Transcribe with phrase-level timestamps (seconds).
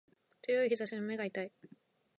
[0.41, 1.51] 強い日差しで目が痛い